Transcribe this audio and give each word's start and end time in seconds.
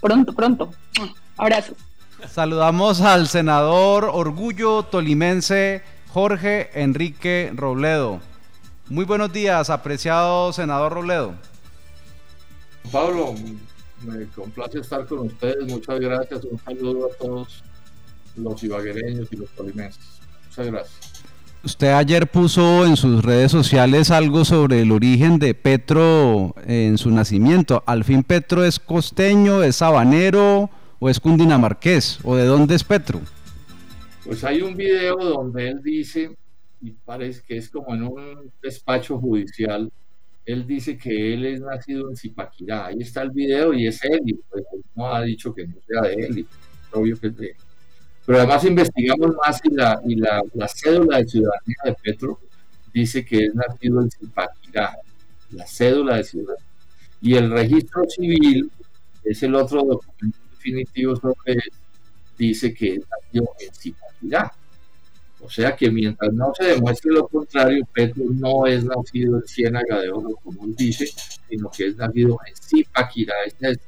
pronto, 0.00 0.32
pronto. 0.32 0.70
Abrazo. 1.36 1.74
Saludamos 2.28 3.00
al 3.00 3.28
senador 3.28 4.10
Orgullo 4.12 4.82
Tolimense 4.82 5.82
Jorge 6.08 6.70
Enrique 6.74 7.52
Robledo. 7.54 8.20
Muy 8.88 9.04
buenos 9.04 9.32
días, 9.32 9.70
apreciado 9.70 10.52
senador 10.52 10.92
Robledo. 10.92 11.34
Pablo, 12.90 13.34
me 14.02 14.26
complace 14.28 14.80
estar 14.80 15.06
con 15.06 15.20
ustedes. 15.20 15.64
Muchas 15.66 16.00
gracias. 16.00 16.44
Un 16.44 16.58
saludo 16.58 17.06
a 17.06 17.16
todos 17.16 17.62
los 18.36 18.62
ibaguereños 18.62 19.28
y 19.30 19.36
los 19.36 19.50
tolimenses. 19.50 20.20
Muchas 20.48 20.66
gracias. 20.66 21.19
Usted 21.62 21.88
ayer 21.88 22.26
puso 22.26 22.86
en 22.86 22.96
sus 22.96 23.22
redes 23.22 23.52
sociales 23.52 24.10
algo 24.10 24.46
sobre 24.46 24.80
el 24.80 24.90
origen 24.92 25.38
de 25.38 25.52
Petro 25.52 26.54
en 26.64 26.96
su 26.96 27.10
nacimiento. 27.10 27.82
¿Al 27.86 28.02
fin 28.04 28.22
Petro 28.22 28.64
es 28.64 28.78
costeño, 28.78 29.62
es 29.62 29.76
sabanero 29.76 30.70
o 30.98 31.10
es 31.10 31.20
cundinamarqués? 31.20 32.18
¿O 32.22 32.34
de 32.34 32.46
dónde 32.46 32.76
es 32.76 32.82
Petro? 32.82 33.20
Pues 34.24 34.42
hay 34.42 34.62
un 34.62 34.74
video 34.74 35.16
donde 35.16 35.68
él 35.68 35.82
dice, 35.82 36.34
y 36.80 36.92
parece 36.92 37.42
que 37.46 37.58
es 37.58 37.68
como 37.68 37.94
en 37.94 38.04
un 38.04 38.50
despacho 38.62 39.18
judicial, 39.18 39.92
él 40.46 40.66
dice 40.66 40.96
que 40.96 41.34
él 41.34 41.44
es 41.44 41.60
nacido 41.60 42.08
en 42.08 42.16
Zipaquirá. 42.16 42.86
Ahí 42.86 42.96
está 43.00 43.20
el 43.20 43.32
video 43.32 43.74
y 43.74 43.86
es 43.86 44.02
él, 44.02 44.20
y 44.24 44.32
pues 44.32 44.64
no 44.94 45.14
ha 45.14 45.22
dicho 45.22 45.54
que 45.54 45.66
no 45.66 45.74
sea 45.86 46.08
de 46.08 46.14
él, 46.14 46.38
y 46.38 46.46
obvio 46.92 47.20
que 47.20 47.26
es 47.26 47.36
de 47.36 47.46
él. 47.48 47.56
Pero 48.30 48.42
además 48.42 48.64
investigamos 48.64 49.34
más 49.44 49.60
y 50.04 50.14
la, 50.14 50.40
cédula 50.68 51.18
de 51.18 51.26
ciudadanía 51.26 51.76
de 51.84 51.96
Petro 52.00 52.38
dice 52.94 53.24
que 53.24 53.46
es 53.46 53.54
nacido 53.56 54.00
en 54.00 54.08
Zipaquirá, 54.08 54.96
la 55.50 55.66
cédula 55.66 56.14
de 56.14 56.22
ciudadanía. 56.22 56.64
Y 57.20 57.34
el 57.34 57.50
registro 57.50 58.04
civil 58.08 58.70
es 59.24 59.42
el 59.42 59.56
otro 59.56 59.82
documento 59.82 60.38
definitivo 60.52 61.16
sobre 61.16 61.54
él, 61.54 61.72
dice 62.38 62.72
que 62.72 62.94
es 62.94 63.00
nacido 63.00 63.50
en 63.58 63.74
Zipaquirá. 63.74 64.52
O 65.40 65.50
sea 65.50 65.74
que 65.74 65.90
mientras 65.90 66.32
no 66.32 66.52
se 66.56 66.66
demuestre 66.66 67.10
lo 67.10 67.26
contrario, 67.26 67.84
Petro 67.92 68.22
no 68.28 68.64
es 68.64 68.84
nacido 68.84 69.38
en 69.38 69.48
Ciénaga 69.48 70.02
de 70.02 70.12
Oro, 70.12 70.36
como 70.44 70.66
él 70.66 70.76
dice, 70.76 71.10
sino 71.48 71.68
que 71.68 71.88
es 71.88 71.96
nacido 71.96 72.38
en 72.46 72.54
Zipaquirá. 72.54 73.34
Esa 73.44 73.70
es, 73.70 73.78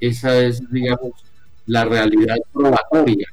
esa 0.00 0.38
es 0.38 0.72
digamos, 0.72 1.12
la 1.66 1.84
realidad 1.84 2.38
probatoria 2.54 3.28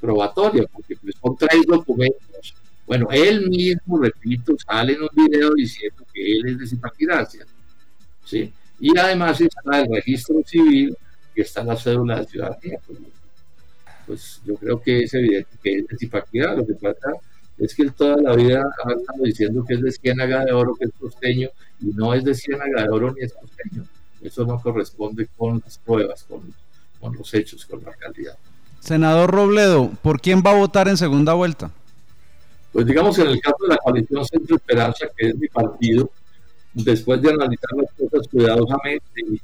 probatoria, 0.00 0.64
porque 0.72 0.96
pues, 0.96 1.14
son 1.20 1.36
tres 1.36 1.62
documentos. 1.66 2.54
Bueno, 2.86 3.08
él 3.10 3.48
mismo, 3.48 3.98
repito, 3.98 4.54
sale 4.64 4.94
en 4.94 5.02
un 5.02 5.08
video 5.12 5.54
diciendo 5.54 6.04
que 6.12 6.36
él 6.36 6.46
es 6.46 6.58
de 6.58 6.66
Zipaquirá, 6.66 7.28
¿sí? 8.24 8.52
Y 8.78 8.96
además 8.96 9.40
está 9.40 9.80
el 9.80 9.88
registro 9.92 10.42
civil, 10.46 10.96
que 11.34 11.42
está 11.42 11.62
en 11.62 11.66
la 11.68 11.76
cédula 11.76 12.20
de 12.20 12.26
ciudadanía. 12.26 12.78
Pues, 12.86 12.98
pues 14.06 14.40
yo 14.44 14.54
creo 14.54 14.80
que 14.80 15.02
es 15.02 15.14
evidente 15.14 15.50
que 15.62 15.78
es 15.78 15.86
de 15.88 15.96
Zipaquirá, 15.96 16.54
lo 16.54 16.66
que 16.66 16.74
pasa 16.74 17.12
es 17.58 17.74
que 17.74 17.82
él 17.82 17.92
toda 17.92 18.16
la 18.18 18.36
vida 18.36 18.62
ha 18.84 18.92
estado 18.92 19.24
diciendo 19.24 19.64
que 19.66 19.74
es 19.74 19.82
de 19.82 19.90
Ciénaga 19.90 20.44
de 20.44 20.52
Oro, 20.52 20.74
que 20.74 20.84
es 20.84 20.90
costeño, 20.98 21.48
y 21.80 21.86
no 21.86 22.14
es 22.14 22.22
de 22.22 22.34
Ciénaga 22.34 22.82
de 22.82 22.88
Oro 22.88 23.12
ni 23.12 23.24
es 23.24 23.32
costeño. 23.32 23.84
Eso 24.22 24.44
no 24.44 24.60
corresponde 24.60 25.28
con 25.36 25.62
las 25.64 25.78
pruebas, 25.78 26.24
con, 26.24 26.54
con 27.00 27.16
los 27.16 27.32
hechos, 27.34 27.64
con 27.64 27.82
la 27.82 27.92
realidad. 27.92 28.36
Senador 28.86 29.30
Robledo, 29.30 29.90
¿por 30.02 30.20
quién 30.20 30.42
va 30.46 30.52
a 30.52 30.58
votar 30.58 30.88
en 30.88 30.96
segunda 30.96 31.34
vuelta? 31.34 31.70
Pues 32.72 32.86
digamos 32.86 33.18
en 33.18 33.28
el 33.28 33.40
caso 33.40 33.56
de 33.62 33.74
la 33.74 33.78
coalición 33.78 34.24
Centro 34.24 34.56
Esperanza, 34.56 35.06
que 35.16 35.28
es 35.28 35.36
mi 35.36 35.48
partido, 35.48 36.10
después 36.72 37.20
de 37.20 37.30
analizar 37.30 37.70
las 37.76 37.90
cosas 37.92 38.28
cuidadosamente 38.28 39.02
y, 39.16 39.40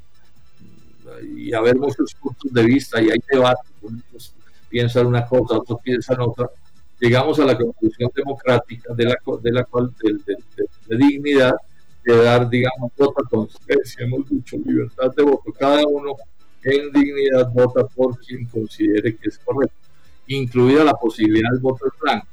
y 1.48 1.54
haber 1.54 1.76
muchos 1.76 2.14
puntos 2.14 2.52
de 2.52 2.62
vista 2.62 3.02
y 3.02 3.10
hay 3.10 3.18
debate, 3.30 3.62
unos 3.82 4.32
piensan 4.68 5.06
una 5.06 5.26
cosa, 5.26 5.58
otros 5.58 5.80
piensan 5.82 6.20
otra, 6.20 6.48
llegamos 6.98 7.38
a 7.38 7.44
la 7.44 7.58
conclusión 7.58 8.10
democrática 8.14 8.94
de 8.94 9.04
la, 9.04 9.16
de 9.42 9.52
la 9.52 9.64
cual 9.64 9.92
de, 10.02 10.96
dignidad 10.96 11.54
de 12.04 12.16
dar, 12.16 12.48
digamos, 12.48 12.90
otra 12.96 13.22
consecuencia, 13.28 14.04
hemos 14.04 14.28
dicho, 14.28 14.56
libertad 14.64 15.12
de 15.14 15.22
voto, 15.22 15.52
cada 15.52 15.86
uno 15.86 16.14
en 16.64 16.92
dignidad 16.92 17.50
vota 17.52 17.86
por 17.86 18.18
quien 18.18 18.46
considere 18.46 19.16
que 19.16 19.28
es 19.28 19.38
correcto, 19.38 19.74
incluida 20.26 20.84
la 20.84 20.94
posibilidad 20.94 21.50
del 21.50 21.60
voto 21.60 21.86
en 21.86 22.00
blanco. 22.00 22.26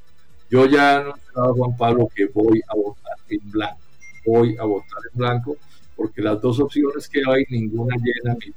Yo 0.50 0.66
ya 0.66 0.94
he 0.94 0.96
anunciado 0.98 1.52
a 1.52 1.54
Juan 1.54 1.78
Pablo 1.78 2.10
que 2.14 2.26
voy 2.26 2.62
a 2.68 2.76
votar 2.76 3.18
en 3.30 3.52
blanco, 3.52 3.80
voy 4.26 4.58
a 4.58 4.64
votar 4.64 5.00
en 5.12 5.18
blanco, 5.18 5.58
porque 5.96 6.22
las 6.22 6.42
dos 6.42 6.60
opciones 6.60 7.08
que 7.08 7.22
hay, 7.28 7.44
ninguna 7.50 7.96
llena 7.98 8.36
mis, 8.36 8.56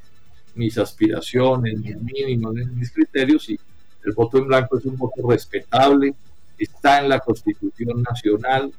mis 0.54 0.78
aspiraciones, 0.78 1.78
mis 1.78 1.96
mínimos, 2.00 2.54
mis 2.54 2.90
criterios, 2.90 3.48
y 3.48 3.58
el 4.04 4.12
voto 4.12 4.38
en 4.38 4.48
blanco 4.48 4.78
es 4.78 4.84
un 4.84 4.96
voto 4.96 5.28
respetable, 5.28 6.14
está 6.58 7.00
en 7.00 7.08
la 7.08 7.20
Constitución 7.20 8.02
Nacional, 8.02 8.72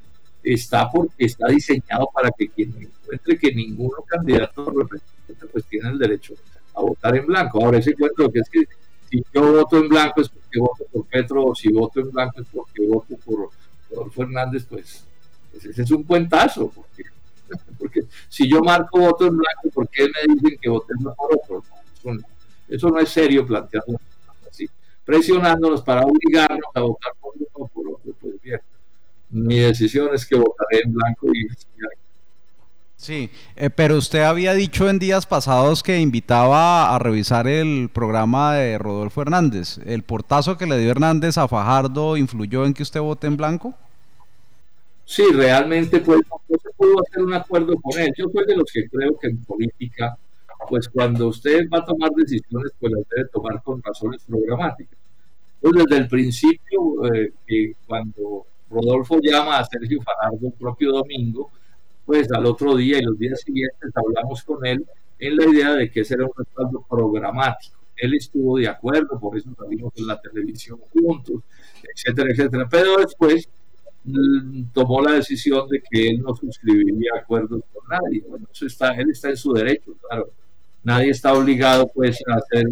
está 0.43 0.89
porque 0.91 1.25
está 1.25 1.47
diseñado 1.47 2.09
para 2.13 2.29
que 2.31 2.49
quien 2.49 2.73
encuentre 2.79 3.37
que 3.37 3.53
ninguno 3.53 4.03
candidato 4.07 4.65
representante 4.65 5.47
pues 5.51 5.65
tiene 5.65 5.89
el 5.89 5.97
derecho 5.97 6.35
a 6.75 6.81
votar 6.81 7.15
en 7.15 7.25
blanco. 7.25 7.63
Ahora 7.63 7.77
ese 7.77 7.95
cuento 7.95 8.31
que 8.31 8.39
es 8.39 8.49
que 8.49 8.67
si 9.09 9.23
yo 9.33 9.53
voto 9.53 9.77
en 9.77 9.89
blanco 9.89 10.21
es 10.21 10.29
porque 10.29 10.59
voto 10.59 10.85
por 10.91 11.05
Petro, 11.05 11.45
o 11.45 11.55
si 11.55 11.71
voto 11.71 11.99
en 11.99 12.11
blanco 12.11 12.41
es 12.41 12.47
porque 12.51 12.85
voto 12.87 13.15
por 13.23 13.49
Rodolfo 13.89 14.23
Hernández, 14.23 14.65
pues, 14.67 15.05
pues, 15.51 15.65
ese 15.65 15.83
es 15.83 15.91
un 15.91 16.03
puentazo, 16.03 16.69
porque, 16.69 17.03
porque 17.77 18.01
si 18.27 18.49
yo 18.49 18.61
marco 18.61 18.99
voto 18.99 19.27
en 19.27 19.37
blanco, 19.37 19.69
¿por 19.73 19.87
qué 19.89 20.05
me 20.05 20.33
dicen 20.33 20.57
que 20.59 20.69
voten 20.69 20.97
por 21.03 21.13
otro? 21.31 21.63
Eso 22.67 22.89
no, 22.89 22.99
es 22.99 23.09
serio 23.09 23.45
plantearlo 23.45 23.99
así, 24.49 24.67
presionándonos 25.05 25.81
para 25.83 26.01
obligarnos 26.01 26.69
a 26.73 26.81
votar 26.81 27.13
por 27.21 27.33
uno 27.35 27.47
o 27.53 27.67
por 27.67 27.87
otro, 27.87 28.13
pues 28.19 28.41
bien. 28.41 28.59
Mi 29.29 29.59
decisión 29.59 30.13
es 30.13 30.25
que 30.25 30.35
votaré 30.35 30.81
en 30.83 30.93
blanco 30.93 31.27
y 31.33 31.47
Sí, 33.03 33.29
eh, 33.57 33.69
pero 33.69 33.97
usted 33.97 34.21
había 34.21 34.53
dicho 34.53 34.89
en 34.89 34.97
días 34.97 35.25
pasados 35.25 35.83
que 35.83 35.99
invitaba 35.99 36.95
a 36.95 36.99
revisar 36.99 37.49
el 37.49 37.89
programa 37.93 38.53
de 38.53 38.77
Rodolfo 38.77 39.21
Hernández. 39.21 39.77
¿El 39.85 40.03
portazo 40.03 40.57
que 40.57 40.65
le 40.65 40.79
dio 40.79 40.91
Hernández 40.91 41.37
a 41.37 41.49
Fajardo 41.49 42.15
influyó 42.15 42.65
en 42.65 42.73
que 42.73 42.81
usted 42.81 43.01
vote 43.01 43.27
en 43.27 43.35
blanco? 43.35 43.73
Sí, 45.03 45.23
realmente 45.33 45.99
pues 45.99 46.21
no 46.29 46.57
se 46.57 46.69
pudo 46.77 47.01
hacer 47.01 47.23
un 47.23 47.33
acuerdo 47.33 47.75
con 47.75 47.99
él. 47.99 48.09
Yo 48.17 48.27
soy 48.31 48.45
de 48.45 48.55
los 48.55 48.71
que 48.71 48.87
creo 48.87 49.19
que 49.19 49.27
en 49.27 49.43
política, 49.43 50.17
pues 50.69 50.87
cuando 50.87 51.27
usted 51.27 51.67
va 51.67 51.79
a 51.79 51.85
tomar 51.85 52.09
decisiones, 52.11 52.71
pues 52.79 52.93
las 52.93 53.03
debe 53.13 53.27
tomar 53.33 53.61
con 53.63 53.83
razones 53.83 54.23
programáticas. 54.25 54.97
Pues 55.59 55.73
desde 55.73 55.97
el 55.97 56.07
principio, 56.07 57.13
eh, 57.13 57.33
cuando 57.85 58.45
Rodolfo 58.71 59.19
llama 59.21 59.57
a 59.59 59.65
Sergio 59.65 60.01
Fajardo 60.01 60.47
el 60.47 60.53
propio 60.53 60.93
domingo, 60.93 61.51
pues 62.05 62.31
al 62.31 62.45
otro 62.45 62.75
día 62.75 62.99
y 62.99 63.03
los 63.03 63.17
días 63.17 63.41
siguientes 63.41 63.91
hablamos 63.95 64.43
con 64.43 64.65
él 64.65 64.85
en 65.19 65.35
la 65.37 65.45
idea 65.45 65.73
de 65.73 65.89
que 65.89 66.01
ese 66.01 66.15
era 66.15 66.25
un 66.25 66.31
respaldo 66.35 66.85
programático. 66.89 67.77
Él 67.95 68.15
estuvo 68.15 68.57
de 68.57 68.67
acuerdo, 68.67 69.19
por 69.19 69.37
eso 69.37 69.49
salimos 69.57 69.93
en 69.95 70.07
la 70.07 70.19
televisión 70.19 70.79
juntos, 70.91 71.41
etcétera, 71.95 72.31
etcétera. 72.31 72.67
Pero 72.69 72.97
después 72.97 73.47
mm, 74.03 74.63
tomó 74.73 75.01
la 75.01 75.13
decisión 75.13 75.67
de 75.69 75.81
que 75.89 76.09
él 76.09 76.21
no 76.21 76.35
suscribiría 76.35 77.11
acuerdos 77.21 77.61
con 77.71 77.87
nadie. 77.87 78.23
Bueno, 78.27 78.47
eso 78.51 78.65
está, 78.65 78.91
él 78.95 79.11
está 79.11 79.29
en 79.29 79.37
su 79.37 79.53
derecho, 79.53 79.95
claro. 80.07 80.31
Nadie 80.83 81.11
está 81.11 81.33
obligado 81.33 81.87
pues 81.93 82.21
a 82.27 82.35
hacer 82.35 82.65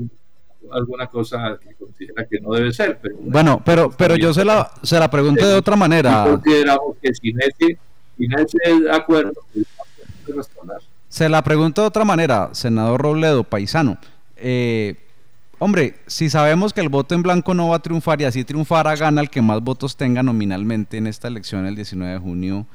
alguna 0.71 1.07
cosa 1.07 1.57
que 1.61 1.73
considera 1.75 2.25
que 2.25 2.39
no 2.39 2.53
debe 2.53 2.73
ser. 2.73 2.99
Pero, 3.01 3.15
bueno, 3.21 3.61
pero, 3.63 3.91
pero 3.97 4.15
yo 4.15 4.33
se 4.33 4.43
la, 4.43 4.69
se 4.83 4.99
la 4.99 5.09
pregunto 5.09 5.47
de 5.47 5.55
otra 5.55 5.75
manera. 5.75 6.25
consideramos 6.27 6.97
que 7.01 7.13
sin 7.13 7.39
ese 7.39 7.77
acuerdo, 8.91 9.33
Se 11.09 11.29
la 11.29 11.43
pregunto 11.43 11.81
de 11.81 11.87
otra 11.87 12.05
manera, 12.05 12.49
senador 12.53 13.01
Robledo, 13.01 13.43
paisano. 13.43 13.97
Eh, 14.37 14.95
hombre, 15.59 15.95
si 16.07 16.29
sabemos 16.29 16.73
que 16.73 16.81
el 16.81 16.89
voto 16.89 17.15
en 17.15 17.23
blanco 17.23 17.53
no 17.53 17.69
va 17.69 17.77
a 17.77 17.81
triunfar 17.81 18.21
y 18.21 18.25
así 18.25 18.43
triunfará, 18.43 18.95
gana 18.95 19.21
el 19.21 19.29
que 19.29 19.41
más 19.41 19.61
votos 19.61 19.95
tenga 19.95 20.23
nominalmente 20.23 20.97
en 20.97 21.07
esta 21.07 21.27
elección 21.27 21.65
el 21.65 21.75
19 21.75 22.13
de 22.13 22.19
junio, 22.19 22.65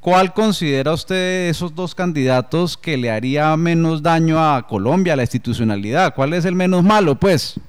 ¿cuál 0.00 0.32
considera 0.32 0.92
usted 0.92 1.48
esos 1.48 1.74
dos 1.74 1.94
candidatos 1.94 2.76
que 2.76 2.96
le 2.96 3.10
haría 3.10 3.56
menos 3.56 4.02
daño 4.02 4.38
a 4.38 4.66
Colombia, 4.66 5.12
a 5.12 5.16
la 5.16 5.22
institucionalidad? 5.22 6.14
¿Cuál 6.14 6.34
es 6.34 6.44
el 6.44 6.54
menos 6.54 6.82
malo, 6.82 7.14
pues? 7.14 7.60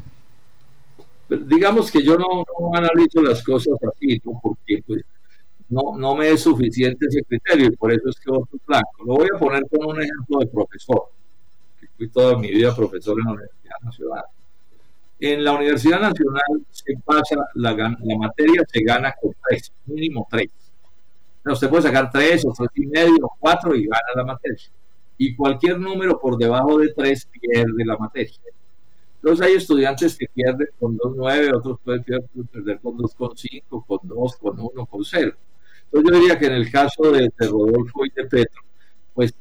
Digamos 1.29 1.89
que 1.89 2.03
yo 2.03 2.17
no, 2.17 2.45
analizo 2.73 3.21
las 3.21 3.41
cosas 3.43 3.75
así, 3.89 4.19
porque 4.19 4.83
pues 4.85 5.01
no, 5.71 5.97
no 5.97 6.15
me 6.15 6.29
es 6.29 6.41
suficiente 6.41 7.05
ese 7.07 7.23
criterio 7.23 7.67
y 7.67 7.75
por 7.77 7.93
eso 7.93 8.09
es 8.09 8.19
que 8.19 8.29
voto 8.29 8.57
blanco. 8.67 9.05
Lo 9.05 9.15
voy 9.15 9.29
a 9.33 9.39
poner 9.39 9.63
como 9.69 9.89
un 9.89 10.01
ejemplo 10.01 10.39
de 10.39 10.47
profesor, 10.47 11.03
que 11.79 11.87
fui 11.97 12.09
toda 12.09 12.37
mi 12.37 12.51
vida 12.51 12.75
profesor 12.75 13.17
en 13.17 13.25
la 13.25 13.31
Universidad 13.31 13.75
Nacional. 13.81 14.23
En 15.21 15.43
la 15.45 15.53
Universidad 15.53 16.01
Nacional 16.01 16.65
se 16.71 16.93
pasa, 17.05 17.35
la, 17.55 17.71
la 17.73 18.17
materia 18.17 18.63
se 18.67 18.83
gana 18.83 19.15
con 19.19 19.33
tres, 19.47 19.71
mínimo 19.85 20.27
tres. 20.29 20.49
usted 21.45 21.69
puede 21.69 21.83
sacar 21.83 22.11
tres 22.11 22.45
o 22.45 22.51
tres 22.51 22.69
y 22.75 22.87
medio 22.87 23.15
o 23.23 23.31
cuatro 23.39 23.73
y 23.73 23.85
gana 23.85 24.01
la 24.13 24.25
materia. 24.25 24.69
Y 25.17 25.35
cualquier 25.35 25.79
número 25.79 26.19
por 26.19 26.37
debajo 26.37 26.79
de 26.79 26.93
tres 26.93 27.25
pierde 27.31 27.85
la 27.85 27.95
materia. 27.95 28.35
Entonces 29.23 29.45
hay 29.45 29.53
estudiantes 29.53 30.17
que 30.17 30.25
pierden 30.33 30.67
con 30.79 30.97
2.9, 30.97 31.55
otros 31.55 31.79
pueden 31.85 32.03
perder 32.03 32.79
con 32.81 32.97
2.5, 32.97 33.85
con 33.85 33.99
2, 34.03 34.35
con 34.37 34.59
1, 34.59 34.85
con 34.87 35.05
0. 35.05 35.37
Entonces 35.91 36.11
yo 36.11 36.19
diría 36.19 36.39
que 36.39 36.45
en 36.45 36.53
el 36.53 36.71
caso 36.71 37.11
de, 37.11 37.29
Rodolfo 37.37 38.05
y 38.05 38.11
de 38.11 38.25
Petro, 38.25 38.61
pues 39.13 39.33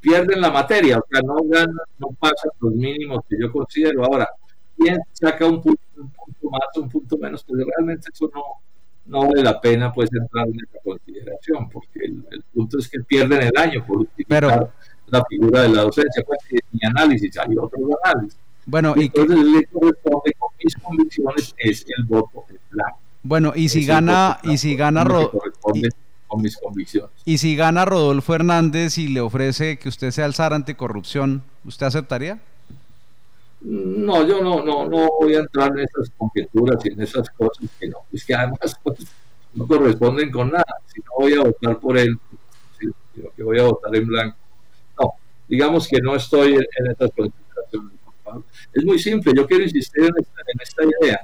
pierden 0.00 0.40
la 0.40 0.50
materia, 0.50 0.98
o 0.98 1.04
sea, 1.08 1.20
no 1.22 1.36
ganan, 1.44 1.76
no 1.98 2.08
pasan 2.18 2.50
los 2.60 2.74
mínimos 2.74 3.20
que 3.28 3.36
yo 3.40 3.52
considero. 3.52 4.04
Ahora, 4.04 4.28
¿quién 4.76 4.98
saca 5.12 5.46
un 5.46 5.62
punto, 5.62 5.80
más, 6.50 6.76
un 6.76 6.88
punto 6.88 7.16
menos? 7.18 7.44
Pues 7.44 7.64
realmente 7.64 8.08
eso 8.12 8.28
no, 8.34 8.42
no 9.06 9.28
vale 9.28 9.42
la 9.44 9.60
pena 9.60 9.92
pues 9.92 10.10
entrar 10.12 10.48
en 10.48 10.56
esa 10.56 10.78
consideración, 10.82 11.68
porque 11.70 12.00
el, 12.04 12.42
punto 12.52 12.78
es 12.78 12.88
que 12.88 12.98
pierden 13.00 13.42
el 13.42 13.56
año 13.56 13.84
por 13.86 13.98
utilizar 13.98 14.72
la 15.06 15.24
figura 15.26 15.62
de 15.62 15.68
la 15.68 15.82
docencia. 15.82 16.24
Pues, 16.26 16.40
mi 16.72 16.80
análisis, 16.84 17.38
hay 17.38 17.56
otros 17.56 17.80
análisis. 18.02 18.38
Bueno, 18.66 18.94
y 18.96 19.02
entonces 19.04 19.38
le 19.38 19.66
corresponde 19.66 20.32
con 20.36 20.50
mis 20.62 20.74
convicciones 20.76 21.54
es 21.58 21.84
el 21.96 22.04
voto 22.04 22.44
en 22.48 22.58
blanco. 22.70 23.01
Bueno, 23.22 23.52
y 23.54 23.68
si 23.68 23.86
gana, 23.86 24.38
y 24.42 24.58
si 24.58 24.74
gana 24.74 25.02
y, 25.02 25.88
con 26.26 26.42
mis 26.42 26.56
convicciones. 26.56 27.10
Y 27.24 27.38
si 27.38 27.54
gana 27.56 27.84
Rodolfo 27.84 28.34
Hernández 28.34 28.98
y 28.98 29.08
le 29.08 29.20
ofrece 29.20 29.78
que 29.78 29.88
usted 29.88 30.10
sea 30.10 30.26
el 30.26 30.34
SAR 30.34 30.54
anticorrupción, 30.54 31.42
¿usted 31.64 31.86
aceptaría? 31.86 32.40
No, 33.60 34.26
yo 34.26 34.42
no, 34.42 34.64
no, 34.64 34.88
no 34.88 35.08
voy 35.20 35.34
a 35.34 35.40
entrar 35.40 35.70
en 35.70 35.84
esas 35.84 36.10
conjeturas 36.16 36.84
y 36.84 36.92
en 36.92 37.02
esas 37.02 37.30
cosas 37.30 37.68
que 37.78 37.88
no, 37.88 37.98
es 38.12 38.24
que 38.24 38.34
además 38.34 38.76
pues, 38.82 39.06
no 39.54 39.66
corresponden 39.66 40.30
con 40.32 40.50
nada. 40.50 40.64
Si 40.86 41.00
no 41.00 41.10
voy 41.18 41.34
a 41.34 41.42
votar 41.42 41.78
por 41.78 41.96
él, 41.96 42.18
sino 42.80 43.28
que 43.36 43.42
voy 43.42 43.60
a 43.60 43.64
votar 43.64 43.94
en 43.94 44.06
blanco. 44.06 44.36
No, 45.00 45.12
digamos 45.46 45.86
que 45.86 46.00
no 46.00 46.16
estoy 46.16 46.54
en, 46.54 46.90
esas 46.90 47.10
consideraciones. 47.16 47.92
Es 48.72 48.84
muy 48.84 48.98
simple, 48.98 49.32
yo 49.36 49.46
quiero 49.46 49.62
insistir 49.64 50.04
en 50.04 50.14
esta, 50.18 50.40
en 50.40 50.60
esta 50.60 50.82
idea. 50.84 51.20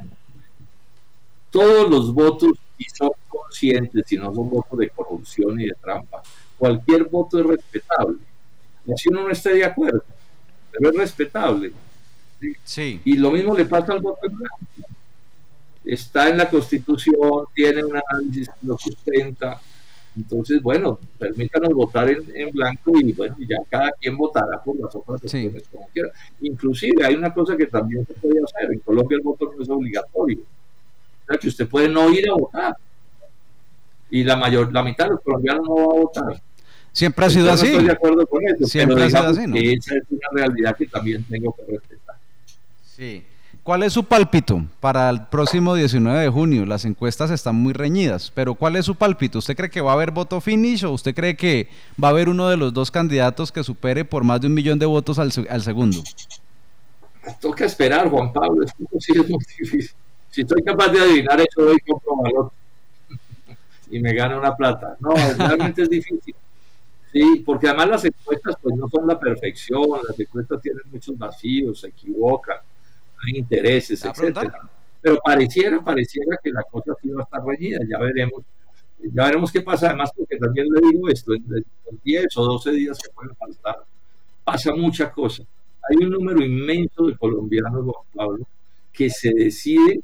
Todos 1.50 1.88
los 1.90 2.12
votos, 2.12 2.52
y 2.76 2.84
son 2.84 3.10
conscientes, 3.28 4.12
y 4.12 4.16
no 4.16 4.34
son 4.34 4.50
votos 4.50 4.78
de 4.78 4.90
corrupción 4.90 5.60
y 5.60 5.66
de 5.66 5.74
trampa, 5.80 6.22
cualquier 6.56 7.04
voto 7.04 7.40
es 7.40 7.46
respetable. 7.46 8.18
Si 8.96 9.08
uno 9.08 9.24
no 9.24 9.30
esté 9.30 9.54
de 9.54 9.64
acuerdo, 9.64 10.02
pero 10.72 10.90
es 10.90 10.96
respetable 10.96 11.72
Sí. 12.64 13.00
Y 13.04 13.16
lo 13.16 13.30
mismo 13.30 13.56
le 13.56 13.64
pasa 13.64 13.92
al 13.92 14.00
voto 14.00 14.26
en 14.26 14.36
blanco. 14.36 14.58
Está 15.84 16.28
en 16.28 16.38
la 16.38 16.48
Constitución, 16.48 17.46
tiene 17.54 17.84
un 17.84 17.96
análisis 17.96 18.48
que 18.48 18.66
lo 18.66 18.78
sustenta. 18.78 19.60
Entonces, 20.16 20.60
bueno, 20.62 20.98
permítanos 21.18 21.72
votar 21.72 22.10
en, 22.10 22.50
blanco 22.50 22.92
y 23.00 23.12
bueno, 23.12 23.36
ya 23.38 23.56
cada 23.68 23.92
quien 23.92 24.16
votará 24.16 24.62
por 24.62 24.76
las 24.78 24.94
otras 24.94 25.22
opciones 25.22 25.64
como 25.70 25.88
quiera. 25.88 26.10
Inclusive 26.40 27.04
hay 27.04 27.14
una 27.14 27.32
cosa 27.32 27.56
que 27.56 27.66
también 27.66 28.04
se 28.06 28.14
puede 28.14 28.40
hacer. 28.42 28.72
En 28.72 28.80
Colombia 28.80 29.16
el 29.16 29.22
voto 29.22 29.52
no 29.56 29.62
es 29.62 29.68
obligatorio. 29.68 30.40
Que 31.38 31.48
usted 31.48 31.68
puede 31.68 31.88
no 31.88 32.10
ir 32.10 32.28
a 32.28 32.34
votar. 32.34 32.76
Y 34.10 34.24
la 34.24 34.36
mayor, 34.36 34.72
la 34.72 34.82
mitad 34.82 35.04
de 35.04 35.10
los 35.10 35.20
colombianos 35.20 35.66
no 35.66 35.74
va 35.74 35.82
a 35.82 36.00
votar. 36.00 36.42
Siempre 36.92 37.26
ha 37.26 37.30
sido 37.30 37.52
así. 37.52 37.66
estoy 37.66 37.84
de 37.84 37.92
acuerdo 37.92 38.26
con 38.26 38.42
eso. 38.44 38.66
Siempre 38.66 39.04
ha 39.04 39.08
sido 39.08 39.26
así, 39.26 39.46
¿no? 39.46 39.56
esa 39.56 39.94
es 39.94 40.02
una 40.10 40.28
realidad 40.32 40.76
que 40.76 40.86
también 40.86 41.24
tengo 41.24 41.54
que 41.54 41.72
respetar. 41.72 42.16
Sí. 42.84 43.24
¿Cuál 43.68 43.82
es 43.82 43.92
su 43.92 44.04
pálpito 44.04 44.64
para 44.80 45.10
el 45.10 45.26
próximo 45.26 45.74
19 45.74 46.20
de 46.20 46.28
junio? 46.30 46.64
Las 46.64 46.86
encuestas 46.86 47.30
están 47.30 47.54
muy 47.54 47.74
reñidas, 47.74 48.32
pero 48.34 48.54
¿cuál 48.54 48.76
es 48.76 48.86
su 48.86 48.94
pálpito? 48.94 49.40
¿Usted 49.40 49.54
cree 49.54 49.68
que 49.68 49.82
va 49.82 49.90
a 49.90 49.94
haber 49.94 50.10
voto 50.10 50.40
finish 50.40 50.86
o 50.86 50.92
usted 50.92 51.14
cree 51.14 51.36
que 51.36 51.68
va 52.02 52.08
a 52.08 52.10
haber 52.12 52.30
uno 52.30 52.48
de 52.48 52.56
los 52.56 52.72
dos 52.72 52.90
candidatos 52.90 53.52
que 53.52 53.62
supere 53.62 54.06
por 54.06 54.24
más 54.24 54.40
de 54.40 54.46
un 54.46 54.54
millón 54.54 54.78
de 54.78 54.86
votos 54.86 55.18
al, 55.18 55.32
segundo? 55.32 56.02
Toca 57.42 57.66
esperar, 57.66 58.08
Juan 58.08 58.32
Pablo, 58.32 58.64
es 58.64 58.72
muy 58.78 59.38
difícil. 59.58 59.90
Si 60.38 60.42
estoy 60.42 60.62
capaz 60.62 60.92
de 60.92 61.00
adivinar 61.00 61.40
eso, 61.40 61.64
doy 61.64 61.80
compro 61.80 62.14
valor 62.14 62.52
y 63.90 63.98
me 63.98 64.14
gano 64.14 64.38
una 64.38 64.54
plata. 64.54 64.96
No, 65.00 65.12
realmente 65.36 65.82
es 65.82 65.90
difícil. 65.90 66.32
Sí, 67.12 67.42
porque 67.44 67.66
además 67.66 67.88
las 67.88 68.04
encuestas 68.04 68.54
pues 68.62 68.76
no 68.76 68.88
son 68.88 69.08
la 69.08 69.18
perfección, 69.18 69.82
las 70.06 70.20
encuestas 70.20 70.62
tienen 70.62 70.82
muchos 70.92 71.18
vacíos, 71.18 71.80
se 71.80 71.88
equivocan 71.88 72.58
hay 73.26 73.38
intereses, 73.40 74.04
etcétera. 74.04 74.60
Pero 75.00 75.18
pareciera, 75.24 75.82
pareciera 75.82 76.38
que 76.40 76.52
la 76.52 76.62
cosa 76.62 76.92
sí 77.02 77.08
va 77.08 77.22
a 77.22 77.24
estar 77.24 77.44
reñida, 77.44 77.80
ya 77.90 77.98
veremos. 77.98 78.44
Ya 79.12 79.24
veremos 79.24 79.50
qué 79.50 79.62
pasa, 79.62 79.88
además, 79.88 80.12
porque 80.16 80.36
también 80.36 80.68
le 80.72 80.88
digo 80.88 81.08
esto, 81.08 81.34
en 81.34 81.64
10 82.04 82.36
o 82.36 82.44
12 82.44 82.70
días 82.70 82.96
que 82.96 83.10
pueden 83.10 83.34
faltar, 83.34 83.78
pasa 84.44 84.72
mucha 84.72 85.10
cosa. 85.10 85.42
Hay 85.90 85.96
un 85.96 86.10
número 86.10 86.40
inmenso 86.44 87.08
de 87.08 87.16
colombianos, 87.16 87.84
Juan 87.84 88.06
Pablo, 88.14 88.46
que 88.92 89.10
se 89.10 89.32
decide 89.34 90.00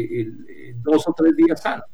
eh, 0.00 0.74
dos 0.76 1.06
o 1.08 1.12
tres 1.12 1.34
días 1.36 1.64
antes. 1.66 1.90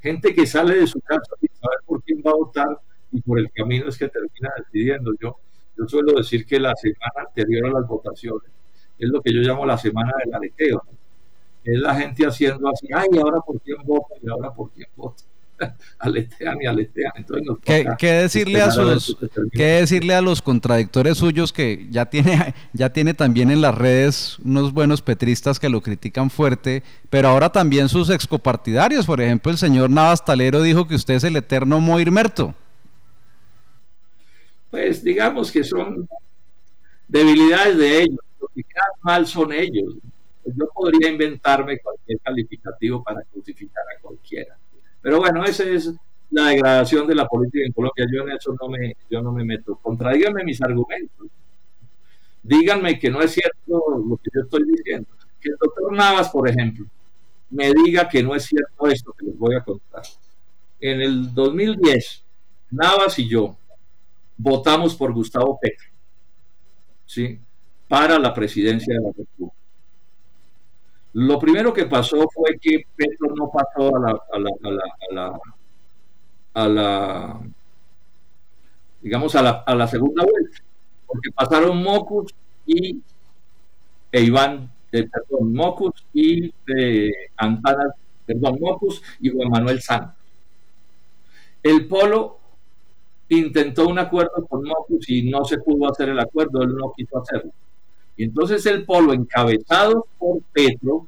Gente 0.00 0.34
que 0.34 0.46
sale 0.46 0.76
de 0.76 0.86
su 0.86 1.00
casa 1.00 1.34
sin 1.40 1.50
saber 1.54 1.78
por 1.84 2.02
quién 2.02 2.22
va 2.24 2.30
a 2.30 2.34
votar 2.34 2.80
y 3.10 3.20
por 3.20 3.38
el 3.38 3.50
camino 3.50 3.88
es 3.88 3.98
que 3.98 4.08
termina 4.08 4.50
decidiendo. 4.58 5.12
Yo, 5.20 5.38
yo 5.76 5.88
suelo 5.88 6.12
decir 6.12 6.46
que 6.46 6.60
la 6.60 6.74
semana 6.76 7.26
anterior 7.26 7.66
a 7.66 7.80
las 7.80 7.88
votaciones 7.88 8.50
es 8.98 9.08
lo 9.08 9.22
que 9.22 9.32
yo 9.32 9.40
llamo 9.40 9.64
la 9.64 9.78
semana 9.78 10.12
del 10.24 10.34
aleteo. 10.34 10.82
Es 11.64 11.78
la 11.78 11.94
gente 11.94 12.26
haciendo 12.26 12.68
así, 12.68 12.88
ay, 12.94 13.08
ahora 13.18 13.40
por 13.40 13.60
quién 13.60 13.78
vota 13.84 14.14
y 14.22 14.28
ahora 14.28 14.52
por 14.52 14.70
quién 14.70 14.88
vota. 14.96 15.22
aletean 15.98 16.58
y 16.60 16.66
aletean. 16.66 17.12
Entonces 17.16 17.96
¿Qué, 17.98 18.12
decirle 18.12 18.62
a 18.62 18.70
sus, 18.70 19.16
¿Qué 19.52 19.64
decirle 19.64 20.14
a 20.14 20.20
los 20.20 20.42
contradictores 20.42 21.18
suyos 21.18 21.52
que 21.52 21.86
ya 21.90 22.06
tiene, 22.06 22.54
ya 22.72 22.92
tiene 22.92 23.14
también 23.14 23.50
en 23.50 23.60
las 23.60 23.74
redes 23.74 24.38
unos 24.44 24.72
buenos 24.72 25.02
petristas 25.02 25.58
que 25.58 25.68
lo 25.68 25.80
critican 25.80 26.30
fuerte, 26.30 26.82
pero 27.10 27.28
ahora 27.28 27.50
también 27.50 27.88
sus 27.88 28.10
excopartidarios? 28.10 29.06
Por 29.06 29.20
ejemplo, 29.20 29.52
el 29.52 29.58
señor 29.58 29.90
Navas 29.90 30.24
Talero 30.24 30.62
dijo 30.62 30.86
que 30.86 30.94
usted 30.94 31.14
es 31.14 31.24
el 31.24 31.36
eterno 31.36 31.80
Moir 31.80 32.10
Merto. 32.10 32.54
Pues 34.70 35.02
digamos 35.02 35.50
que 35.50 35.64
son 35.64 36.08
debilidades 37.08 37.78
de 37.78 38.02
ellos 38.02 38.18
mal 39.02 39.26
son 39.26 39.52
ellos. 39.52 39.94
Pues 40.42 40.56
yo 40.56 40.68
podría 40.74 41.10
inventarme 41.10 41.78
cualquier 41.78 42.18
calificativo 42.20 43.02
para 43.02 43.22
crucificar 43.24 43.84
a 43.96 44.00
cualquiera. 44.00 44.56
Pero 45.08 45.20
bueno, 45.20 45.42
esa 45.42 45.64
es 45.64 45.90
la 46.30 46.48
degradación 46.48 47.06
de 47.06 47.14
la 47.14 47.26
política 47.26 47.64
en 47.64 47.72
Colombia. 47.72 48.04
Yo 48.12 48.24
en 48.24 48.36
eso 48.36 48.54
no 48.60 48.68
me, 48.68 48.94
yo 49.08 49.22
no 49.22 49.32
me 49.32 49.42
meto. 49.42 49.76
Contradíganme 49.80 50.44
mis 50.44 50.60
argumentos. 50.60 51.28
Díganme 52.42 52.98
que 52.98 53.08
no 53.08 53.22
es 53.22 53.32
cierto 53.32 54.02
lo 54.06 54.18
que 54.18 54.28
yo 54.34 54.42
estoy 54.42 54.64
diciendo. 54.64 55.08
Que 55.40 55.48
el 55.48 55.56
doctor 55.58 55.96
Navas, 55.96 56.28
por 56.28 56.46
ejemplo, 56.46 56.84
me 57.48 57.72
diga 57.72 58.06
que 58.06 58.22
no 58.22 58.34
es 58.34 58.44
cierto 58.44 58.86
esto 58.86 59.14
que 59.18 59.24
les 59.24 59.38
voy 59.38 59.54
a 59.54 59.64
contar. 59.64 60.02
En 60.78 61.00
el 61.00 61.32
2010, 61.32 62.26
Navas 62.70 63.18
y 63.18 63.30
yo 63.30 63.56
votamos 64.36 64.94
por 64.94 65.14
Gustavo 65.14 65.58
Petro. 65.58 65.88
¿sí? 67.06 67.40
para 67.88 68.18
la 68.18 68.34
presidencia 68.34 68.94
de 68.94 69.00
la 69.00 69.12
República. 69.16 69.57
Lo 71.14 71.38
primero 71.38 71.72
que 71.72 71.86
pasó 71.86 72.28
fue 72.32 72.58
que 72.60 72.84
Petro 72.94 73.34
no 73.34 73.50
pasó 73.50 73.96
a 73.96 74.00
la, 74.00 74.10
a 74.10 74.38
la, 74.38 74.50
a 74.62 75.14
la, 75.14 75.40
a 76.54 76.68
la, 76.68 77.40
digamos, 79.00 79.34
a 79.34 79.42
la, 79.42 79.50
a 79.66 79.74
la 79.74 79.86
segunda 79.86 80.24
vuelta, 80.24 80.58
porque 81.06 81.30
pasaron 81.34 81.82
Mocus 81.82 82.34
y 82.66 83.00
e 84.10 84.22
Iván, 84.22 84.70
eh, 84.92 85.08
perdón, 85.08 85.52
Mocus 85.52 86.06
y 86.12 86.52
eh, 86.76 87.10
Antana, 87.36 87.94
perdón, 88.26 88.58
Mocus 88.60 89.02
y 89.20 89.30
Juan 89.30 89.50
Manuel 89.50 89.80
Santos. 89.80 90.16
El 91.62 91.86
Polo 91.86 92.38
intentó 93.28 93.86
un 93.88 93.98
acuerdo 93.98 94.46
con 94.46 94.64
Mocus 94.64 95.08
y 95.10 95.30
no 95.30 95.44
se 95.44 95.58
pudo 95.58 95.90
hacer 95.90 96.10
el 96.10 96.20
acuerdo, 96.20 96.62
él 96.62 96.74
no 96.74 96.92
quiso 96.96 97.18
hacerlo. 97.18 97.52
Y 98.18 98.24
entonces 98.24 98.66
el 98.66 98.84
polo 98.84 99.14
encabezado 99.14 100.06
por 100.18 100.42
Petro, 100.52 101.06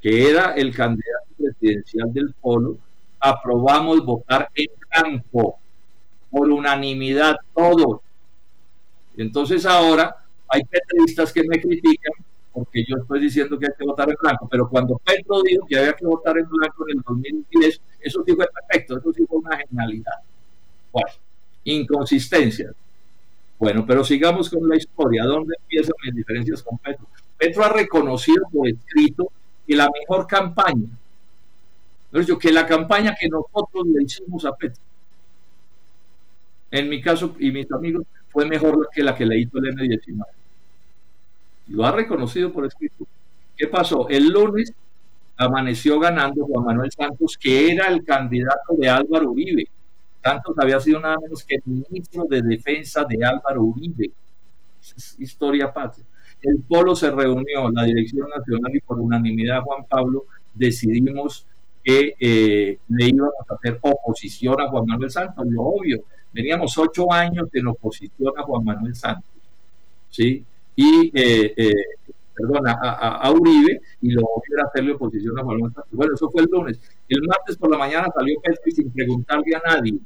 que 0.00 0.30
era 0.30 0.52
el 0.52 0.72
candidato 0.72 1.26
presidencial 1.36 2.12
del 2.14 2.32
polo, 2.40 2.78
aprobamos 3.18 4.06
votar 4.06 4.48
en 4.54 4.68
blanco, 4.88 5.58
por 6.30 6.48
unanimidad 6.48 7.36
todos. 7.52 8.00
Entonces 9.16 9.66
ahora 9.66 10.14
hay 10.46 10.62
petristas 10.62 11.32
que 11.32 11.42
me 11.42 11.60
critican 11.60 12.12
porque 12.52 12.84
yo 12.88 12.96
estoy 12.96 13.20
diciendo 13.20 13.58
que 13.58 13.66
hay 13.66 13.72
que 13.76 13.84
votar 13.84 14.08
en 14.08 14.16
blanco, 14.20 14.48
pero 14.48 14.68
cuando 14.68 14.98
Petro 14.98 15.42
dijo 15.42 15.66
que 15.66 15.78
había 15.78 15.94
que 15.94 16.06
votar 16.06 16.38
en 16.38 16.48
blanco 16.48 16.88
en 16.88 16.98
el 16.98 17.02
2010, 17.02 17.80
eso 18.00 18.22
sí 18.24 18.34
fue 18.34 18.46
perfecto, 18.46 18.98
eso 18.98 19.12
sí 19.12 19.26
fue 19.26 19.38
una 19.38 19.56
genialidad. 19.56 20.14
Bueno, 20.92 21.10
inconsistencias. 21.64 22.72
Bueno, 23.58 23.84
pero 23.86 24.04
sigamos 24.04 24.50
con 24.50 24.68
la 24.68 24.76
historia. 24.76 25.24
¿Dónde 25.24 25.54
empiezan 25.60 25.94
las 26.04 26.14
diferencias 26.14 26.62
con 26.62 26.78
Petro? 26.78 27.06
Petro 27.36 27.64
ha 27.64 27.68
reconocido 27.70 28.44
por 28.52 28.68
escrito 28.68 29.30
que 29.66 29.74
la 29.74 29.90
mejor 29.90 30.26
campaña, 30.26 30.88
que 32.40 32.52
la 32.52 32.66
campaña 32.66 33.16
que 33.18 33.28
nosotros 33.28 33.86
le 33.86 34.04
hicimos 34.04 34.44
a 34.44 34.52
Petro, 34.52 34.82
en 36.70 36.88
mi 36.88 37.00
caso 37.00 37.34
y 37.38 37.50
mis 37.50 37.70
amigos, 37.72 38.04
fue 38.30 38.46
mejor 38.46 38.88
que 38.92 39.02
la 39.02 39.14
que 39.14 39.26
le 39.26 39.38
hizo 39.38 39.58
el 39.58 39.74
M19. 39.74 40.24
Lo 41.68 41.84
ha 41.84 41.92
reconocido 41.92 42.52
por 42.52 42.66
escrito. 42.66 43.06
¿Qué 43.56 43.66
pasó? 43.66 44.08
El 44.08 44.28
lunes 44.28 44.72
amaneció 45.36 45.98
ganando 45.98 46.46
Juan 46.46 46.64
Manuel 46.64 46.90
Santos, 46.92 47.36
que 47.38 47.72
era 47.72 47.88
el 47.88 48.04
candidato 48.04 48.74
de 48.76 48.88
Álvaro 48.88 49.30
Uribe. 49.30 49.68
Santos 50.22 50.54
había 50.58 50.80
sido 50.80 51.00
nada 51.00 51.16
menos 51.20 51.44
que 51.44 51.56
ministro 51.64 52.24
de 52.28 52.42
Defensa 52.42 53.04
de 53.04 53.24
Álvaro 53.24 53.62
Uribe. 53.62 54.10
Es 54.80 55.16
historia 55.18 55.72
patria. 55.72 56.04
El 56.42 56.62
polo 56.62 56.94
se 56.94 57.10
reunió, 57.10 57.70
la 57.70 57.84
Dirección 57.84 58.28
Nacional, 58.28 58.74
y 58.74 58.80
por 58.80 59.00
unanimidad, 59.00 59.62
Juan 59.62 59.84
Pablo, 59.88 60.26
decidimos 60.54 61.46
que 61.82 62.14
eh, 62.18 62.78
le 62.88 63.06
íbamos 63.06 63.32
a 63.48 63.54
hacer 63.54 63.78
oposición 63.80 64.60
a 64.60 64.68
Juan 64.68 64.86
Manuel 64.86 65.10
Santos, 65.10 65.46
lo 65.48 65.62
obvio. 65.62 66.04
Veníamos 66.32 66.76
ocho 66.78 67.12
años 67.12 67.48
en 67.52 67.66
oposición 67.66 68.32
a 68.36 68.42
Juan 68.42 68.64
Manuel 68.64 68.94
Santos, 68.94 69.30
¿sí? 70.10 70.44
Y, 70.76 71.10
eh, 71.14 71.54
eh, 71.56 71.74
perdón, 72.38 72.68
a, 72.68 73.30
Uribe, 73.32 73.80
y 74.02 74.10
lo 74.12 74.22
obvio 74.22 74.56
era 74.56 74.68
hacerle 74.68 74.92
oposición 74.92 75.38
a 75.38 75.42
Santos. 75.42 75.84
Bueno, 75.90 76.14
eso 76.14 76.30
fue 76.30 76.42
el 76.42 76.48
lunes. 76.50 76.80
El 77.08 77.22
martes 77.26 77.56
por 77.56 77.70
la 77.70 77.78
mañana 77.78 78.08
salió 78.14 78.40
Petro 78.40 78.62
y 78.66 78.70
sin 78.70 78.90
preguntarle 78.90 79.56
a 79.56 79.74
nadie, 79.74 79.98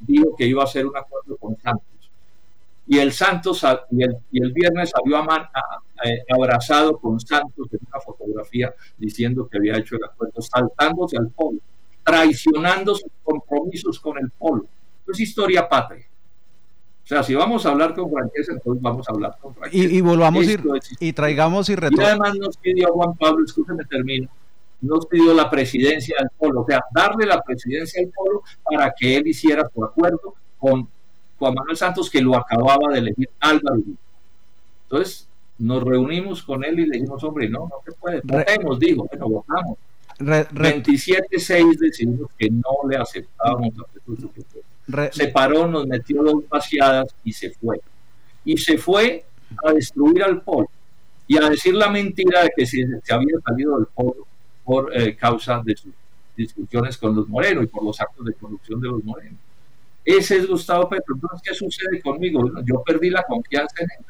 dijo 0.00 0.34
que 0.36 0.46
iba 0.46 0.62
a 0.62 0.64
hacer 0.64 0.86
un 0.86 0.96
acuerdo 0.96 1.36
con 1.36 1.56
Santos 1.58 1.98
y 2.88 2.98
el 2.98 3.12
Santos 3.12 3.62
y 3.90 4.02
el, 4.02 4.16
y 4.32 4.42
el 4.42 4.52
viernes 4.52 4.90
salió 4.90 5.18
a 5.18 5.50
abrazado 6.30 6.98
con 6.98 7.20
Santos 7.20 7.68
en 7.70 7.80
una 7.86 8.00
fotografía 8.00 8.74
diciendo 8.96 9.46
que 9.46 9.58
había 9.58 9.76
hecho 9.76 9.96
el 9.96 10.04
acuerdo, 10.04 10.40
saltándose 10.40 11.18
al 11.18 11.28
polo, 11.28 11.58
traicionando 12.02 12.94
sus 12.94 13.10
compromisos 13.22 14.00
con 14.00 14.16
el 14.18 14.30
polo. 14.30 14.66
Es 15.06 15.20
historia 15.20 15.68
patria. 15.68 16.06
O 17.08 17.14
sea, 17.14 17.22
si 17.22 17.34
vamos 17.34 17.64
a 17.64 17.70
hablar 17.70 17.94
con 17.94 18.10
franqueza, 18.10 18.52
entonces 18.52 18.82
vamos 18.82 19.08
a 19.08 19.12
hablar 19.12 19.34
con 19.40 19.54
franqueza. 19.54 19.94
Y, 19.94 19.98
volvamos 20.02 20.44
ir, 20.44 20.62
y 21.00 21.14
traigamos 21.14 21.66
y 21.70 21.74
retomamos. 21.74 22.04
Y 22.04 22.06
además 22.06 22.38
nos 22.38 22.58
pidió 22.58 22.92
Juan 22.92 23.16
Pablo, 23.16 23.46
escúcheme, 23.46 23.82
termino, 23.86 24.28
nos 24.82 25.06
pidió 25.06 25.32
la 25.32 25.48
presidencia 25.48 26.16
del 26.18 26.28
polo, 26.36 26.60
o 26.60 26.66
sea, 26.66 26.84
darle 26.94 27.24
la 27.24 27.40
presidencia 27.40 28.02
al 28.02 28.10
polo 28.10 28.42
para 28.62 28.92
que 28.94 29.16
él 29.16 29.26
hiciera 29.26 29.66
su 29.72 29.82
acuerdo 29.82 30.34
con 30.58 30.86
Juan 31.38 31.54
Manuel 31.54 31.78
Santos, 31.78 32.10
que 32.10 32.20
lo 32.20 32.36
acababa 32.36 32.92
de 32.92 32.98
elegir 32.98 33.30
Álvaro 33.40 33.80
Entonces, 34.82 35.26
nos 35.56 35.82
reunimos 35.82 36.42
con 36.42 36.62
él 36.62 36.78
y 36.78 36.86
le 36.88 36.98
dijimos, 36.98 37.24
hombre, 37.24 37.48
no, 37.48 37.60
no 37.60 37.76
se 37.86 37.92
puede, 37.92 38.20
votemos, 38.22 38.78
dijo, 38.78 39.06
bueno, 39.08 39.28
votamos. 39.30 39.78
27-6 40.18 41.78
decidimos 41.78 42.28
que 42.36 42.50
no 42.50 42.86
le 42.86 42.98
aceptábamos 42.98 43.74
la 43.78 43.84
Se 45.12 45.28
paró, 45.28 45.66
nos 45.66 45.86
metió 45.86 46.22
dos 46.22 46.48
vaciadas 46.48 47.14
y 47.24 47.32
se 47.32 47.50
fue. 47.50 47.80
Y 48.44 48.56
se 48.56 48.78
fue 48.78 49.24
a 49.64 49.72
destruir 49.72 50.22
al 50.22 50.40
polo 50.42 50.68
y 51.26 51.36
a 51.36 51.48
decir 51.48 51.74
la 51.74 51.90
mentira 51.90 52.42
de 52.42 52.50
que 52.56 52.66
se, 52.66 52.82
había 53.10 53.38
salido 53.46 53.76
del 53.76 53.86
polo 53.94 54.26
por 54.64 54.96
eh, 54.96 55.14
causa 55.14 55.62
de 55.64 55.76
sus 55.76 55.92
discusiones 56.36 56.96
con 56.96 57.14
los 57.14 57.28
morenos 57.28 57.64
y 57.64 57.66
por 57.66 57.84
los 57.84 58.00
actos 58.00 58.24
de 58.24 58.32
corrupción 58.34 58.80
de 58.80 58.88
los 58.88 59.04
morenos. 59.04 59.38
Ese 60.04 60.38
es 60.38 60.48
Gustavo 60.48 60.88
Petro. 60.88 61.14
Entonces, 61.14 61.40
¿qué 61.44 61.54
sucede 61.54 62.00
conmigo? 62.00 62.50
Yo 62.64 62.82
perdí 62.82 63.10
la 63.10 63.22
confianza 63.24 63.74
en 63.80 63.88
él. 63.98 64.06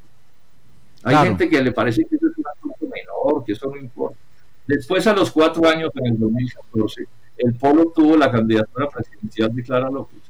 Hay 1.03 1.27
gente 1.27 1.49
que 1.49 1.61
le 1.61 1.73
parece 1.73 2.05
que 2.05 2.17
eso 2.17 2.27
es 2.27 2.39
un 2.39 2.45
asunto 2.47 2.87
menor, 2.87 3.45
que 3.45 3.53
eso 3.53 3.69
no 3.69 3.77
importa. 3.77 4.19
Después, 4.67 5.07
a 5.07 5.15
los 5.15 5.31
cuatro 5.31 5.67
años, 5.69 5.91
en 5.95 6.07
el 6.07 6.19
2014, 6.19 7.05
el 7.39 7.55
Polo 7.55 7.93
tuvo 7.95 8.17
la 8.17 8.31
candidatura 8.31 8.89
presidencial 8.89 9.55
de 9.55 9.63
Clara 9.63 9.91
López. 9.91 10.21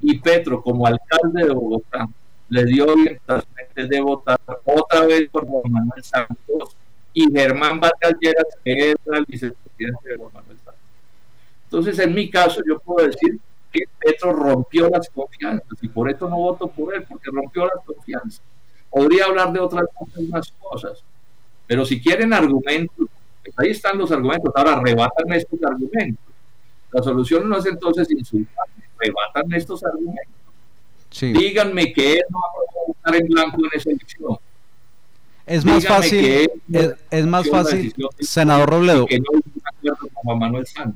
Y 0.00 0.18
Petro, 0.18 0.62
como 0.62 0.86
alcalde 0.86 1.44
de 1.44 1.52
Bogotá, 1.52 2.06
le 2.48 2.64
dio 2.64 2.86
orientaciones 2.86 3.88
de 3.88 4.00
votar 4.00 4.38
otra 4.64 5.06
vez 5.06 5.28
por 5.30 5.46
Juan 5.46 5.72
Manuel 5.72 6.04
Santos 6.04 6.76
y 7.12 7.30
Germán 7.32 7.80
Vargas 7.80 8.14
Lleras, 8.20 8.46
que 8.64 8.90
era 8.90 9.18
el 9.18 9.24
vicepresidente 9.24 10.08
de 10.08 10.16
Juan 10.16 10.32
Manuel 10.34 10.58
Santos. 10.58 10.80
Entonces, 11.64 11.98
en 11.98 12.14
mi 12.14 12.30
caso, 12.30 12.62
yo 12.66 12.78
puedo 12.78 13.06
decir 13.06 13.40
Petro 13.98 14.32
rompió 14.32 14.88
las 14.88 15.08
confianzas 15.10 15.78
y 15.82 15.88
por 15.88 16.10
eso 16.10 16.28
no 16.28 16.36
voto 16.36 16.68
por 16.68 16.94
él, 16.94 17.04
porque 17.08 17.30
rompió 17.30 17.66
las 17.66 17.84
confianzas. 17.84 18.42
Podría 18.90 19.26
hablar 19.26 19.52
de 19.52 19.60
otras 19.60 19.86
más 20.30 20.52
cosas, 20.58 21.02
pero 21.66 21.84
si 21.84 22.00
quieren 22.00 22.32
argumentos, 22.32 23.08
pues 23.42 23.54
ahí 23.58 23.70
están 23.70 23.98
los 23.98 24.10
argumentos. 24.10 24.52
Ahora 24.54 24.80
rebatan 24.80 25.32
estos 25.32 25.62
argumentos. 25.62 26.24
La 26.92 27.02
solución 27.02 27.48
no 27.48 27.58
es 27.58 27.66
entonces 27.66 28.10
insultarme, 28.10 28.75
rebatan 28.98 29.52
estos 29.54 29.82
argumentos. 29.84 30.34
Díganme 31.20 31.92
que 31.92 32.14
él 32.14 32.22
no 32.30 32.38
va 32.38 32.46
a 32.46 32.86
votar 32.86 33.16
en 33.16 33.28
blanco 33.28 33.58
en 33.58 33.78
esa 33.78 33.90
elección. 33.90 34.38
Es 35.46 35.64
más 35.64 35.86
fácil, 35.86 36.50
es, 37.10 37.26
más 37.26 37.48
fácil, 37.48 37.94
senador 38.18 38.68
Robledo. 38.68 39.06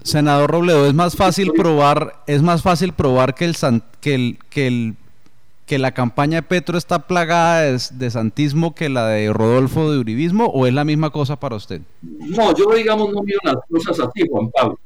Senador 0.02 0.50
Robledo, 0.50 0.86
es 0.86 0.94
más 0.94 1.14
fácil 1.14 1.52
probar, 1.52 2.24
es 2.26 2.42
más 2.42 2.60
fácil 2.60 2.92
probar 2.92 3.36
que 3.36 3.44
el, 3.44 3.54
que 4.00 4.14
el, 4.14 4.38
que 4.50 4.66
el 4.66 4.96
que 5.70 5.78
la 5.78 5.94
campaña 5.94 6.38
de 6.38 6.42
Petro 6.42 6.76
está 6.76 7.06
plagada 7.06 7.62
de, 7.62 8.10
santismo 8.10 8.74
que 8.74 8.88
la 8.88 9.06
de 9.06 9.32
Rodolfo 9.32 9.92
de 9.92 10.00
Uribismo 10.00 10.46
o 10.46 10.66
es 10.66 10.74
la 10.74 10.84
misma 10.84 11.10
cosa 11.10 11.38
para 11.38 11.54
usted? 11.54 11.80
No, 12.02 12.52
yo 12.56 12.74
digamos 12.74 13.12
no 13.12 13.22
miro 13.22 13.38
las 13.44 13.54
cosas 13.70 14.00
así, 14.00 14.28
Juan 14.28 14.50
Pablo. 14.50 14.80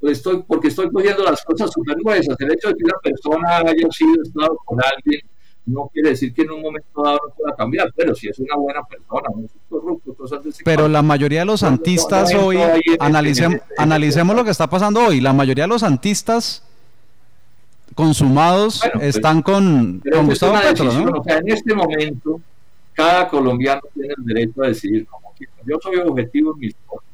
Pues 0.00 0.18
estoy, 0.18 0.42
porque 0.46 0.68
estoy 0.68 0.90
cogiendo 0.90 1.24
las 1.24 1.42
cosas 1.44 1.70
súper 1.72 1.96
gruesas. 1.96 2.36
El 2.38 2.52
hecho 2.52 2.68
de 2.68 2.74
que 2.74 2.84
una 2.84 2.98
persona 3.02 3.56
haya 3.58 3.90
sido 3.90 4.22
estado 4.22 4.56
con 4.64 4.78
alguien 4.82 5.20
no 5.68 5.90
quiere 5.92 6.10
decir 6.10 6.32
que 6.32 6.42
en 6.42 6.50
un 6.52 6.62
momento 6.62 7.02
dado 7.02 7.18
no 7.26 7.34
pueda 7.34 7.56
cambiar, 7.56 7.92
pero 7.94 8.14
si 8.14 8.28
es 8.28 8.38
una 8.38 8.56
buena 8.56 8.82
persona, 8.84 9.28
no 9.34 9.44
es 9.44 9.50
corrupto, 9.68 10.14
cosas 10.14 10.42
de 10.42 10.50
ese 10.50 10.64
Pero 10.64 10.88
la 10.88 11.02
mayoría 11.02 11.40
de 11.40 11.44
los 11.44 11.60
santistas 11.60 12.34
hoy, 12.34 12.58
analicemos, 12.98 13.60
analicemos 13.76 14.34
lo 14.34 14.44
que 14.44 14.50
está 14.50 14.68
pasando 14.68 15.00
hoy, 15.06 15.20
la 15.20 15.32
mayoría 15.32 15.64
de 15.64 15.68
los 15.68 15.82
santistas 15.82 16.62
consumados 17.94 18.82
pues, 18.92 19.16
están 19.16 19.42
con, 19.42 20.02
con 20.10 20.26
Gustavo 20.26 20.54
Petro, 20.60 20.92
¿no? 20.92 21.20
O 21.20 21.24
sea, 21.24 21.38
en 21.38 21.48
este 21.48 21.74
momento, 21.74 22.40
cada 22.94 23.28
colombiano 23.28 23.82
tiene 23.92 24.14
el 24.16 24.24
derecho 24.24 24.62
a 24.62 24.68
decidir 24.68 25.06
como 25.06 25.32
quiera. 25.36 25.52
Yo 25.66 25.78
soy 25.82 25.96
objetivo 25.96 26.54
en 26.54 26.60
mis 26.60 26.74
cosas, 26.86 27.08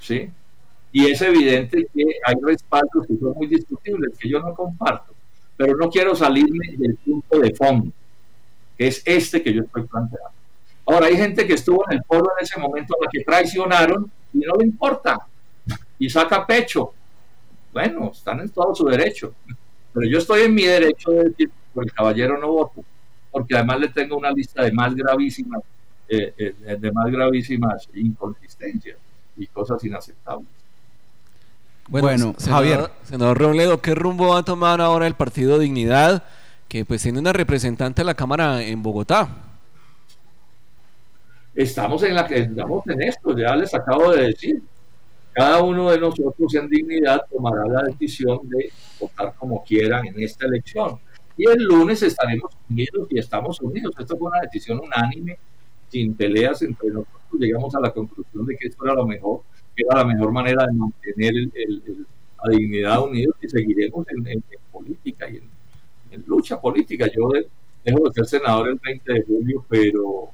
¿sí? 0.00 0.30
Y 0.94 1.10
es 1.10 1.20
evidente 1.20 1.86
que 1.92 2.04
hay 2.24 2.34
respaldos 2.42 3.06
que 3.06 3.18
son 3.18 3.34
muy 3.34 3.48
discutibles, 3.48 4.16
que 4.18 4.30
yo 4.30 4.40
no 4.40 4.54
comparto 4.54 5.14
pero 5.56 5.76
no 5.76 5.88
quiero 5.88 6.14
salirme 6.14 6.76
del 6.76 6.96
punto 6.96 7.38
de 7.38 7.54
fondo, 7.54 7.92
que 8.76 8.88
es 8.88 9.02
este 9.04 9.42
que 9.42 9.52
yo 9.52 9.62
estoy 9.62 9.84
planteando. 9.84 10.30
Ahora, 10.86 11.06
hay 11.06 11.16
gente 11.16 11.46
que 11.46 11.54
estuvo 11.54 11.84
en 11.88 11.98
el 11.98 12.02
pueblo 12.02 12.30
en 12.38 12.44
ese 12.44 12.58
momento, 12.58 12.94
a 12.94 13.04
la 13.04 13.10
que 13.10 13.24
traicionaron 13.24 14.10
y 14.32 14.38
no 14.38 14.54
le 14.56 14.66
importa, 14.66 15.18
y 15.98 16.10
saca 16.10 16.46
pecho. 16.46 16.92
Bueno, 17.72 18.10
están 18.12 18.40
en 18.40 18.50
todo 18.50 18.74
su 18.74 18.84
derecho, 18.86 19.34
pero 19.92 20.06
yo 20.08 20.18
estoy 20.18 20.42
en 20.42 20.54
mi 20.54 20.64
derecho 20.64 21.10
de 21.10 21.24
decir, 21.24 21.50
por 21.72 21.84
el 21.84 21.92
caballero 21.92 22.38
no 22.38 22.48
voto, 22.48 22.84
porque 23.30 23.54
además 23.54 23.80
le 23.80 23.88
tengo 23.88 24.16
una 24.16 24.30
lista 24.30 24.62
de 24.62 24.72
más 24.72 24.94
gravísimas, 24.94 25.62
eh, 26.08 26.34
eh, 26.36 26.76
de 26.78 26.92
más 26.92 27.10
gravísimas 27.10 27.88
inconsistencias 27.94 28.98
y 29.36 29.46
cosas 29.46 29.82
inaceptables. 29.84 30.63
Bueno, 31.88 32.34
Javier. 32.38 32.90
Senador 33.02 33.38
Robledo, 33.38 33.80
¿qué 33.80 33.94
rumbo 33.94 34.28
va 34.28 34.38
a 34.38 34.42
tomar 34.42 34.80
ahora 34.80 35.06
el 35.06 35.14
Partido 35.14 35.58
Dignidad, 35.58 36.24
que 36.68 36.84
pues 36.84 37.02
tiene 37.02 37.18
una 37.18 37.32
representante 37.32 38.02
de 38.02 38.06
la 38.06 38.14
Cámara 38.14 38.62
en 38.62 38.82
Bogotá? 38.82 39.28
Estamos 41.54 42.02
en, 42.02 42.14
la, 42.14 42.22
estamos 42.22 42.86
en 42.86 43.02
esto, 43.02 43.36
ya 43.36 43.54
les 43.54 43.72
acabo 43.74 44.12
de 44.12 44.28
decir. 44.28 44.62
Cada 45.32 45.62
uno 45.62 45.90
de 45.90 45.98
nosotros 45.98 46.54
en 46.54 46.68
dignidad 46.68 47.22
tomará 47.28 47.66
la 47.66 47.82
decisión 47.82 48.48
de 48.48 48.70
votar 49.00 49.34
como 49.36 49.64
quieran 49.64 50.06
en 50.06 50.20
esta 50.22 50.46
elección. 50.46 50.98
Y 51.36 51.48
el 51.48 51.64
lunes 51.64 52.02
estaremos 52.02 52.52
unidos 52.70 53.08
y 53.10 53.18
estamos 53.18 53.60
unidos. 53.60 53.92
Esto 53.98 54.16
fue 54.16 54.28
una 54.28 54.40
decisión 54.40 54.80
unánime, 54.80 55.36
sin 55.88 56.14
peleas 56.14 56.62
entre 56.62 56.88
nosotros. 56.88 57.20
Llegamos 57.32 57.74
a 57.74 57.80
la 57.80 57.90
conclusión 57.90 58.46
de 58.46 58.56
que 58.56 58.68
esto 58.68 58.84
era 58.84 58.94
lo 58.94 59.06
mejor 59.06 59.42
era 59.76 59.98
la 59.98 60.04
mejor 60.04 60.32
manera 60.32 60.66
de 60.66 60.72
mantener 60.72 61.34
el, 61.34 62.06
la 62.44 62.56
dignidad 62.56 63.02
unidos 63.02 63.36
y 63.42 63.48
seguiremos 63.48 64.06
en, 64.08 64.42
política 64.70 65.28
y 65.28 65.36
en, 65.36 66.24
lucha 66.26 66.60
política. 66.60 67.06
Yo 67.14 67.28
dejo 67.84 68.08
de 68.08 68.12
ser 68.12 68.26
senador 68.26 68.68
el 68.68 68.78
20 68.82 69.12
de 69.12 69.22
julio, 69.22 69.64
pero, 69.68 70.30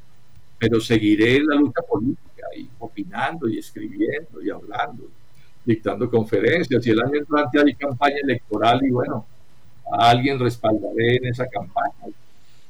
pero 0.58 0.80
seguiré 0.80 1.36
en 1.36 1.46
la 1.46 1.56
lucha 1.56 1.80
política 1.88 2.46
y 2.56 2.68
opinando 2.78 3.48
y 3.48 3.58
escribiendo 3.58 4.42
y 4.42 4.50
hablando, 4.50 5.04
dictando 5.64 6.10
conferencias. 6.10 6.86
Y 6.86 6.90
el 6.90 7.00
año 7.00 7.18
entrante 7.18 7.60
hay 7.60 7.74
campaña 7.74 8.16
electoral 8.22 8.80
y 8.84 8.90
bueno, 8.90 9.26
a 9.90 10.10
alguien 10.10 10.38
respaldaré 10.38 11.16
en 11.16 11.26
esa 11.26 11.46
campaña. 11.46 12.14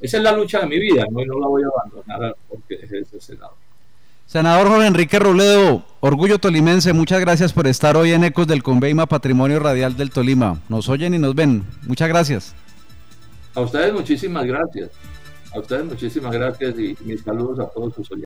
Esa 0.00 0.16
es 0.16 0.22
la 0.22 0.32
lucha 0.32 0.60
de 0.60 0.66
mi 0.66 0.78
vida, 0.78 1.04
no, 1.10 1.20
y 1.20 1.26
no 1.26 1.38
la 1.38 1.46
voy 1.46 1.62
a 1.62 1.66
abandonar 1.66 2.36
porque 2.48 2.78
dejé 2.78 2.96
de 2.96 3.04
ser 3.04 3.20
senador. 3.20 3.56
Senador 4.30 4.68
Jorge 4.68 4.87
Enrique 4.87 5.18
Robledo, 5.18 5.82
Orgullo 5.99 6.38
Tolimense, 6.38 6.92
muchas 6.92 7.18
gracias 7.18 7.52
por 7.52 7.66
estar 7.66 7.96
hoy 7.96 8.12
en 8.12 8.22
Ecos 8.22 8.46
del 8.46 8.62
Conveima 8.62 9.06
Patrimonio 9.06 9.58
Radial 9.58 9.96
del 9.96 10.12
Tolima. 10.12 10.60
Nos 10.68 10.88
oyen 10.88 11.14
y 11.14 11.18
nos 11.18 11.34
ven. 11.34 11.64
Muchas 11.84 12.08
gracias. 12.08 12.54
A 13.56 13.60
ustedes 13.60 13.92
muchísimas 13.92 14.46
gracias. 14.46 14.90
A 15.52 15.58
ustedes 15.58 15.84
muchísimas 15.84 16.30
gracias 16.30 16.78
y 16.78 16.96
mis 17.00 17.22
saludos 17.22 17.58
a 17.58 17.66
todos 17.70 17.92
sus 17.92 18.08
oyentes. 18.12 18.18